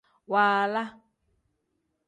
Waala. 0.31 0.83